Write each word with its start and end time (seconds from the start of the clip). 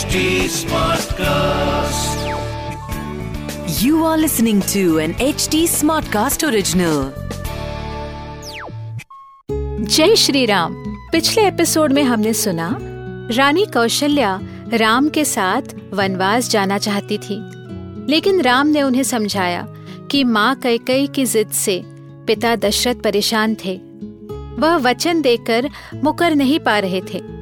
HD 0.00 0.20
Smartcast. 0.48 2.20
You 3.82 4.04
are 4.04 4.18
listening 4.18 4.60
to 4.60 4.98
an 4.98 5.14
HD 5.14 5.58
Smartcast 5.72 6.44
original. 6.48 7.10
जय 9.86 10.16
श्री 10.16 10.46
राम 10.46 10.74
पिछले 11.12 11.46
episode 11.46 11.92
में 11.92 12.02
हमने 12.02 12.32
सुना, 12.34 12.78
रानी 13.30 13.66
कौशल्या 13.66 14.40
राम 14.74 15.08
के 15.08 15.24
साथ 15.24 15.74
वनवास 15.94 16.50
जाना 16.50 16.78
चाहती 16.78 17.18
थी 17.18 17.40
लेकिन 18.10 18.40
राम 18.40 18.66
ने 18.66 18.82
उन्हें 18.82 19.02
समझाया 19.02 19.66
कि 20.10 20.24
माँ 20.24 20.54
कैकई 20.54 21.06
की 21.06 21.26
जिद 21.26 21.50
से 21.50 21.82
पिता 22.26 22.56
दशरथ 22.56 22.94
परेशान 22.94 23.56
थे 23.64 23.76
वह 24.60 24.76
वचन 24.76 25.22
देकर 25.22 25.70
मुकर 26.04 26.34
नहीं 26.34 26.60
पा 26.60 26.78
रहे 26.78 27.00
थे 27.00 27.39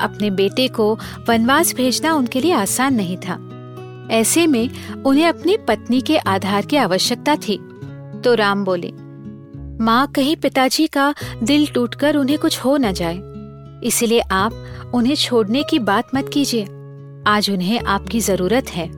अपने 0.00 0.30
बेटे 0.30 0.68
को 0.68 0.98
वनवास 1.28 1.74
भेजना 1.74 2.14
उनके 2.14 2.40
लिए 2.40 2.52
आसान 2.52 2.94
नहीं 2.94 3.16
था। 3.16 3.46
ऐसे 4.10 4.46
में 4.46 4.68
उन्हें 5.02 5.28
अपनी 5.28 5.56
पत्नी 5.56 6.00
के 6.00 6.18
आधार 6.18 6.66
की 6.66 6.76
आवश्यकता 6.76 7.36
थी। 7.36 7.56
तो 8.24 8.34
राम 8.34 8.64
बोले, 8.64 8.92
माँ, 9.84 10.06
कहीं 10.06 10.36
पिताजी 10.36 10.86
का 10.86 11.14
दिल 11.42 11.66
टूटकर 11.66 12.16
उन्हें 12.16 12.38
कुछ 12.38 12.58
हो 12.60 12.76
न 12.76 12.92
जाए। 12.92 13.20
इसलिए 13.84 14.20
आप 14.20 14.52
उन्हें 14.94 15.14
छोड़ने 15.14 15.62
की 15.62 15.78
बात 15.78 16.04
मत 16.14 16.30
कीजिए। 16.32 16.62
आज 17.26 17.50
उन्हें 17.50 17.80
आपकी 17.80 18.20
ज़रूरत 18.20 18.68
है। 18.68 18.88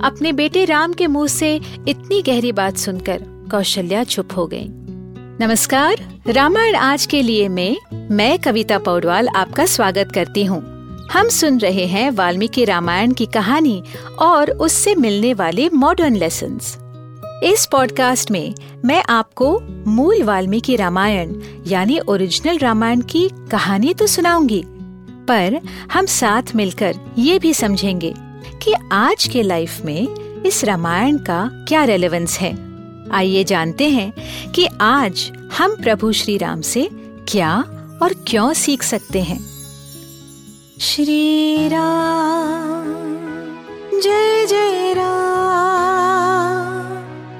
अपने 0.00 0.32
बेटे 0.32 0.64
राम 0.64 0.92
के 0.92 1.06
मुँह 1.06 1.26
से 1.26 1.60
इतनी 1.88 2.22
गहरी 2.22 2.52
बात 2.52 2.76
सुनकर 2.76 3.22
कौशल्या 3.50 4.04
चुप 4.04 4.28
हो 4.36 4.46
गई। 4.46 4.68
नमस्कार, 5.42 5.96
रामायण 6.26 6.74
आज 6.74 7.06
के 7.06 7.22
लिए 7.22 7.48
में 7.48 7.76
मैं 8.10 8.38
कविता 8.38 8.78
पौडवाल 8.78 9.28
आपका 9.28 9.66
स्वागत 9.66 10.12
करती 10.14 10.44
हूँ। 10.44 10.60
हम 11.12 11.28
सुन 11.28 11.58
रहे 11.58 11.86
हैं 11.86 12.10
वाल्मीकि 12.10 12.64
रामायण 12.64 13.12
की 13.12 13.26
कहानी 13.26 13.82
और 14.18 14.50
उससे 14.50 14.94
मिलने 14.94 15.34
वाले 15.34 15.68
मॉडर्न 15.68 16.16
लेसन 16.16 16.58
इस 17.44 17.66
पॉडकास्ट 17.72 18.30
में 18.30 18.54
मैं 18.84 19.02
आपको 19.08 19.58
मूल 19.86 20.22
वाल्मीकि 20.22 20.76
रामायण, 20.76 21.34
यानी 21.66 21.98
ओरिजिनल 21.98 22.58
रामायण 22.58 23.00
की 23.00 23.28
कहानी 23.50 23.94
तो 23.94 24.06
सुनाऊँगी, 24.06 24.62
पर 25.28 25.60
हम 25.92 26.06
साथ 26.06 26.56
मिलकर 26.56 26.94
ये 27.18 27.38
भी 27.38 27.54
समझेंगे 27.54 28.14
कि 28.62 28.74
आज 28.92 29.28
के 29.28 29.42
लाइफ 29.42 29.84
में 29.84 30.08
इस 30.46 30.64
रामायण 30.64 31.18
का 31.18 31.64
क्या 31.68 31.84
रेलेवेंस 31.84 32.38
है। 32.38 32.69
आइए 33.12 33.44
जानते 33.44 33.88
हैं 33.88 34.12
कि 34.52 34.66
आज 34.80 35.30
हम 35.58 35.74
प्रभु 35.76 36.12
श्री 36.12 36.36
राम 36.38 36.60
से 36.60 36.88
क्या 37.28 37.56
और 38.02 38.14
क्यों 38.28 38.52
सीख 38.52 38.82
सकते 38.82 39.22
हैं। 39.22 39.38
श्री 40.80 41.68
राम 41.68 42.84
जय 44.00 44.46
जय 44.46 44.94
राम। 44.96 45.06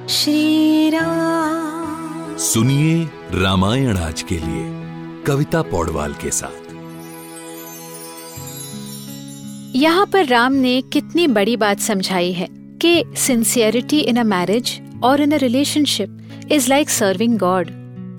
श्री 0.07 0.89
राम 0.89 2.37
सुनिए 2.37 3.03
रामायण 3.33 3.97
आज 3.97 4.21
के 4.21 4.35
लिए 4.35 4.65
कविता 5.23 5.61
पौडवाल 5.61 6.13
के 6.13 6.31
साथ। 6.31 6.69
यहाँ 9.75 10.05
पर 10.05 10.25
राम 10.25 10.53
ने 10.53 10.81
कितनी 10.81 11.27
बड़ी 11.27 11.57
बात 11.57 11.79
समझाई 11.79 12.31
है 12.31 12.47
कि 12.81 13.03
सिंसियरिटी 13.17 13.99
इन 13.99 14.17
अ 14.17 14.23
मैरिज 14.23 14.79
और 15.03 15.21
in 15.21 15.31
a 15.31 15.37
relationship 15.37 16.47
is 16.51 16.69
like 16.69 16.89
serving 16.89 17.37
God 17.39 17.69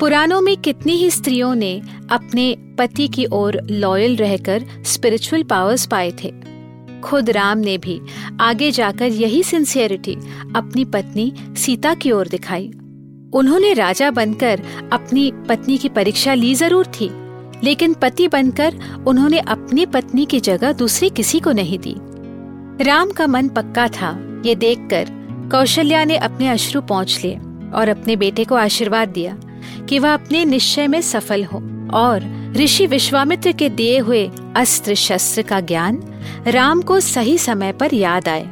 पुराणों 0.00 0.40
में 0.40 0.56
कितनी 0.56 0.92
ही 0.92 1.10
स्त्रियों 1.10 1.54
ने 1.54 1.80
अपने 2.10 2.54
पति 2.78 3.08
की 3.08 3.26
ओर 3.32 3.60
लॉयल 3.70 4.16
रहकर 4.16 4.64
स्पिरिचुअल 4.84 5.42
पावर्स 5.42 5.86
पाए 5.86 6.10
थे। 6.22 6.32
खुद 7.00 7.30
राम 7.30 7.58
ने 7.58 7.76
भी 7.78 8.00
आगे 8.40 8.70
जाकर 8.70 9.06
यही 9.06 9.42
सिंसियरिटी 9.42 10.14
अपनी 10.56 10.84
पत्नी 10.84 11.32
सीता 11.56 11.94
की 11.94 12.10
ओर 12.10 12.28
दिखाई। 12.28 12.70
उन्होंने 13.34 13.72
राजा 13.74 14.10
बनकर 14.10 14.62
अपनी 14.92 15.30
पत्नी 15.48 15.78
की 15.78 15.88
परीक्षा 15.88 16.34
ली 16.34 16.54
ज़रूर 16.54 16.86
थी, 16.90 17.10
लेकिन 17.64 17.94
पति 17.94 18.28
बनकर 18.28 18.78
उन्होंने 19.06 19.38
अपनी 19.38 19.86
पत्नी 19.86 20.26
की 20.26 20.40
जगह 20.40 20.72
दूसरी 20.72 21.10
किसी 21.10 21.40
को 21.40 21.52
नहीं 21.52 21.78
दी। 21.78 21.94
राम 22.84 23.10
का 23.10 23.26
मन 23.26 23.48
पक्का 23.48 23.88
था, 23.90 24.10
ये 24.46 24.54
देखकर 24.54 25.21
कौशल्या 25.52 26.04
ने 26.04 26.16
अपने 26.16 26.48
अश्रु 26.48 26.80
पहुँच 26.80 27.18
लिए 27.24 27.38
और 27.74 27.88
अपने 27.88 28.16
बेटे 28.16 28.44
को 28.44 28.54
आशीर्वाद 28.54 29.08
दिया 29.08 29.36
कि 29.88 29.98
वह 29.98 30.14
अपने 30.14 30.44
निश्चय 30.44 30.86
में 30.86 31.00
सफल 31.00 31.44
हो 31.44 31.58
और 31.94 32.30
ऋषि 32.56 32.86
विश्वामित्र 32.86 33.52
के 33.52 33.68
दिए 33.68 33.98
हुए 33.98 34.30
अस्त्र 34.56 34.94
शस्त्र 34.94 35.42
का 35.42 35.60
ज्ञान 35.60 36.02
राम 36.46 36.82
को 36.82 37.00
सही 37.00 37.38
समय 37.38 37.72
पर 37.72 37.94
याद 37.94 38.28
आए। 38.28 38.48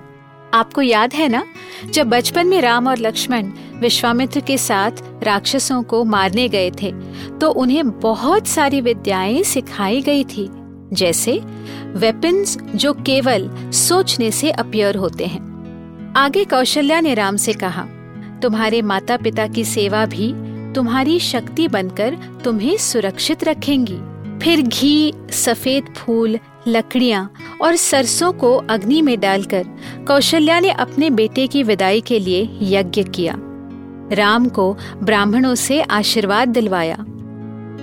आपको 0.54 0.82
याद 0.82 1.14
है 1.14 1.28
ना, 1.28 1.44
जब 1.90 2.08
बचपन 2.08 2.46
में 2.46 2.60
राम 2.60 2.88
और 2.88 2.98
लक्ष्मण 2.98 3.50
विश्वामित्र 3.74 4.40
के 4.40 4.58
साथ 4.58 5.02
राक्षसों 5.22 5.82
को 5.82 6.04
मारने 6.04 6.48
गए 6.48 6.70
थे 6.82 6.92
तो 7.38 7.50
उन्हें 7.50 7.90
बहुत 7.90 8.46
सारी 8.46 8.80
विद्याएँ 8.80 9.42
सिखाई 9.42 10.02
गई 10.02 10.24
थी, 10.24 10.48
जैसे 10.92 11.40
वेपन्स 11.94 12.58
जो 12.74 12.92
केवल 12.92 13.50
सोचने 13.72 14.30
से 14.30 14.50
अपियर 14.50 14.96
होते 14.96 15.26
हैं। 15.26 15.49
आगे 16.16 16.44
कौशल्या 16.44 17.00
ने 17.00 17.14
राम 17.14 17.36
से 17.36 17.52
कहा, 17.52 17.82
तुम्हारे 18.42 18.82
माता 18.82 19.16
पिता 19.16 19.46
की 19.46 19.64
सेवा 19.64 20.06
भी 20.06 20.32
तुम्हारी 20.72 21.18
शक्ति 21.20 21.68
बनकर 21.68 22.16
तुम्हें 22.44 22.76
सुरक्षित 22.76 23.44
रखेंगी। 23.44 23.98
फिर 24.38 24.62
घी, 24.62 25.12
सफ़ेद 25.30 25.94
फूल, 25.96 26.38
लकड़ियाँ 26.68 27.32
और 27.62 27.76
सरसों 27.76 28.32
को 28.32 28.54
अग्नि 28.70 29.02
में 29.02 29.20
डालकर 29.20 29.64
कौशल्या 30.06 30.60
ने 30.60 30.70
अपने 30.70 31.10
बेटे 31.10 31.46
की 31.46 31.62
विदाई 31.62 32.00
के 32.00 32.18
लिए 32.18 32.48
यज्ञ 32.62 33.02
किया। 33.02 33.34
राम 34.12 34.48
को 34.48 34.76
ब्राह्मणों 35.02 35.54
से 35.54 35.80
आशीर्वाद 35.82 36.48
दिलवाया। 36.48 37.04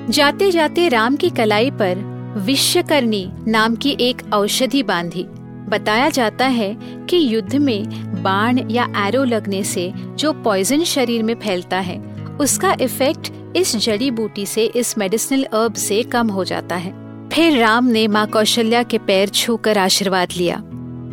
जाते 0.09 0.51
जाते 0.51 0.87
राम 0.89 1.15
की 1.15 1.29
कलाई 1.29 1.71
पर 1.71 1.95
विश्वकर्णी 2.37 3.29
नाम 3.47 3.75
की 3.75 3.97
एक 3.99 4.21
औषधि 4.33 4.83
बांधी। 4.83 5.25
बताया 5.69 6.09
जाता 6.09 6.45
है 6.45 6.77
कि 7.09 7.17
युद्ध 7.35 7.55
में 7.55 8.06
बाण 8.23 8.69
या 8.71 8.87
एरो 9.07 9.23
लगने 9.23 9.63
से 9.63 9.91
जो 9.95 10.33
पॉइजन 10.33 10.83
शरीर 10.83 11.23
में 11.23 11.35
फैलता 11.35 11.79
है, 11.79 11.97
उसका 12.41 12.75
इफ़ेक्ट 12.81 13.31
इस 13.55 13.75
जड़ी 13.75 14.11
बूटी 14.11 14.45
से, 14.45 14.65
इस 14.65 14.97
मेडिसिनल 14.97 15.43
अर्ब 15.43 15.73
से 15.73 16.01
कम 16.03 16.27
हो 16.27 16.43
जाता 16.43 16.75
है। 16.75 16.91
फिर 17.29 17.57
राम 17.57 17.85
ने 17.85 18.07
माँ 18.07 18.25
कौशल्या 18.27 18.83
के 18.83 18.97
पैर 18.97 19.29
छूकर 19.29 19.77
आशीर्वाद 19.77 20.33
लिया 20.37 20.57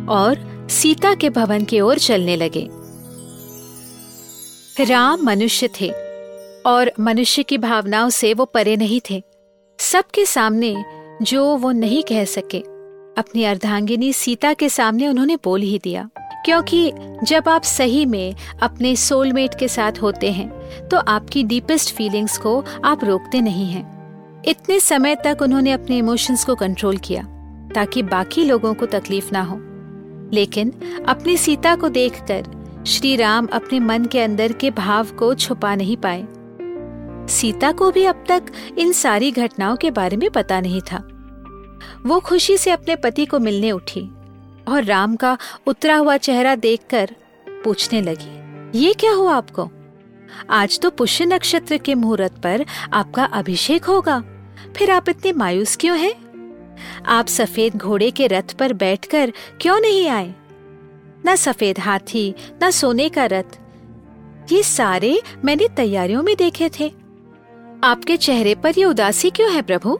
और 0.09 0.67
सीता 0.71 1.13
के 1.15 1.29
भवन 1.29 1.63
की 1.63 1.79
ओर 1.79 1.99
चलने 1.99 2.35
लगे। 2.35 2.67
राम 4.81 5.23
मनुष्य 5.23 5.69
थे 5.81 5.89
और 6.65 6.91
मनुष्य 6.99 7.43
की 7.43 7.57
भावनाओं 7.57 8.09
से 8.09 8.33
वो 8.33 8.45
परे 8.45 8.75
नहीं 8.75 8.99
थे। 9.09 9.21
सबके 9.79 10.25
सामने 10.25 10.75
जो 11.21 11.45
वो 11.57 11.71
नहीं 11.71 12.03
कह 12.03 12.23
सके, 12.25 12.59
अपनी 13.17 13.43
अर्धांगिनी 13.43 14.11
सीता 14.13 14.53
के 14.53 14.69
सामने 14.69 15.07
उन्होंने 15.07 15.35
बोल 15.35 15.61
ही 15.61 15.79
दिया। 15.83 16.09
क्योंकि 16.45 16.91
जब 17.23 17.49
आप 17.49 17.63
सही 17.63 18.05
में 18.05 18.35
अपने 18.61 18.95
सोलमेट 18.95 19.59
के 19.59 19.67
साथ 19.67 19.91
होते 20.01 20.31
हैं 20.31 20.87
तो 20.87 20.97
आपकी 20.97 21.43
डीपेस्ट 21.43 21.95
फीलिंग्स 21.95 22.37
को 22.37 22.63
आप 22.85 23.03
रोकते 23.03 23.41
नहीं 23.41 23.65
हैं। 23.65 24.43
इतने 24.43 24.79
समय 24.79 25.15
तक 25.15 25.37
उन्होंने 25.41 25.71
अपने 25.71 25.97
इमोशंस 25.97 26.45
को 26.45 26.55
कंट्रोल 26.55 26.97
किया, 26.97 27.23
ताकि 27.75 28.01
बाकी 28.01 28.43
लोगों 28.43 28.73
को 28.73 28.85
तकलीफ़ 28.85 29.29
ना 29.33 29.41
हो। 29.41 29.57
लेकिन 30.33 30.73
अपनी 31.07 31.37
सीता 31.37 31.75
को 31.75 31.89
देखकर 31.89 32.83
श्री 32.87 33.15
राम 33.15 33.47
अपने 33.53 33.79
मन 33.79 34.05
के 34.05 34.21
अंदर 34.21 34.51
के 34.51 34.71
भाव 34.71 35.05
को 35.05 35.33
छुपा 35.35 35.75
नहीं 35.75 35.97
पाए। 35.97 36.25
सीता 37.27 37.71
को 37.71 37.91
भी 37.91 38.03
अब 38.03 38.23
तक 38.29 38.43
इन 38.77 38.91
सारी 38.91 39.31
घटनाओं 39.31 39.75
के 39.75 39.91
बारे 39.91 40.17
में 40.17 40.29
पता 40.29 40.61
नहीं 40.61 40.81
था। 40.81 40.97
वो 42.05 42.19
खुशी 42.19 42.57
से 42.57 42.71
अपने 42.71 42.95
पति 42.95 43.25
को 43.25 43.39
मिलने 43.39 43.71
उठी। 43.71 44.09
और 44.67 44.83
राम 44.83 45.15
का 45.15 45.37
उतरा 45.67 45.95
हुआ 45.95 46.17
चेहरा 46.17 46.55
देखकर 46.55 47.15
पूछने 47.63 48.01
लगी, 48.01 48.79
ये 48.79 48.93
क्या 48.93 49.11
हुआ 49.11 49.35
आपको? 49.35 49.69
आज 50.49 50.79
तो 50.79 50.89
पुष्य 50.89 51.25
नक्षत्र 51.25 51.77
के 51.77 51.95
मुहूर्त 51.95 52.41
पर 52.43 52.65
आपका 52.93 53.25
अभिषेक 53.25 53.85
होगा। 53.85 54.23
फिर 54.77 54.91
आप 54.91 55.09
इतने 55.09 55.31
मायूस 55.33 55.75
क्यों 55.75 55.97
हैं? 55.99 56.13
आप 57.05 57.27
सफ़ेद 57.27 57.75
घोड़े 57.75 58.09
के 58.11 58.27
रथ 58.27 58.53
पर 58.53 58.73
बैठकर 58.73 59.33
क्यों 59.61 59.79
नहीं 59.79 60.07
आए? 60.09 60.33
न 61.27 61.35
सफ़ेद 61.35 61.79
हाथी, 61.79 62.33
न 62.63 62.71
सोने 62.71 63.09
का 63.09 63.25
रथ। 63.25 63.59
ये 64.51 64.63
सारे 64.63 65.21
मैंने 65.45 65.67
तैयारियों 65.67 66.23
में 66.23 66.35
देखे 66.35 66.69
थे। 66.79 66.91
आपके 67.83 68.17
चेहरे 68.17 68.55
पर 68.55 68.73
ये 68.77 68.85
उदासी 68.85 69.29
क्यों 69.29 69.51
है, 69.53 69.61
प्रभु? 69.61 69.99